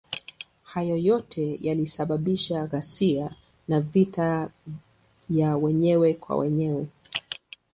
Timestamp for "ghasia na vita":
2.67-4.51